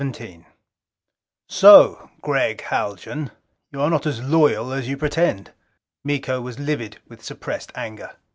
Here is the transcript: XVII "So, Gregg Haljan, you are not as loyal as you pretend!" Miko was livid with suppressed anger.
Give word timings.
XVII 0.03 0.47
"So, 1.47 2.09
Gregg 2.23 2.61
Haljan, 2.61 3.29
you 3.71 3.81
are 3.81 3.89
not 3.91 4.07
as 4.07 4.19
loyal 4.19 4.73
as 4.73 4.89
you 4.89 4.97
pretend!" 4.97 5.51
Miko 6.03 6.41
was 6.41 6.57
livid 6.57 6.97
with 7.07 7.23
suppressed 7.23 7.71
anger. 7.75 8.15